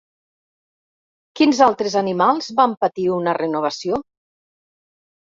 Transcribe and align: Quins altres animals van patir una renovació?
Quins 1.39 1.59
altres 1.65 1.97
animals 2.01 2.47
van 2.59 2.73
patir 2.85 3.05
una 3.17 3.35
renovació? 3.39 4.01